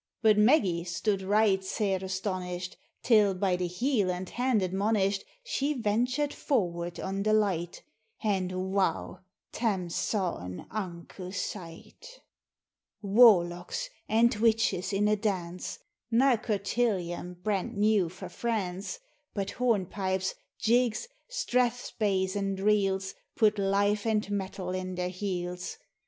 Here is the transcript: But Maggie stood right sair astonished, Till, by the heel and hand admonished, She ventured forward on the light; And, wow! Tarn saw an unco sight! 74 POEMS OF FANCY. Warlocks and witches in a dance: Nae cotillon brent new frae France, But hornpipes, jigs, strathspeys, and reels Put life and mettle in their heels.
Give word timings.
But 0.23 0.35
Maggie 0.35 0.83
stood 0.83 1.21
right 1.21 1.63
sair 1.63 2.03
astonished, 2.03 2.75
Till, 3.03 3.35
by 3.35 3.55
the 3.55 3.67
heel 3.67 4.09
and 4.09 4.27
hand 4.27 4.63
admonished, 4.63 5.23
She 5.43 5.73
ventured 5.73 6.33
forward 6.33 6.99
on 6.99 7.21
the 7.21 7.33
light; 7.33 7.83
And, 8.23 8.71
wow! 8.73 9.19
Tarn 9.51 9.91
saw 9.91 10.37
an 10.39 10.65
unco 10.71 11.29
sight! 11.29 12.01
74 12.01 12.01
POEMS 12.09 12.15
OF 12.15 12.17
FANCY. 12.17 12.23
Warlocks 13.15 13.89
and 14.09 14.35
witches 14.37 14.91
in 14.91 15.07
a 15.07 15.15
dance: 15.15 15.77
Nae 16.09 16.35
cotillon 16.35 17.35
brent 17.43 17.77
new 17.77 18.09
frae 18.09 18.29
France, 18.29 18.97
But 19.35 19.51
hornpipes, 19.51 20.33
jigs, 20.57 21.07
strathspeys, 21.29 22.35
and 22.35 22.59
reels 22.59 23.13
Put 23.35 23.59
life 23.59 24.07
and 24.07 24.31
mettle 24.31 24.71
in 24.71 24.95
their 24.95 25.09
heels. 25.09 25.77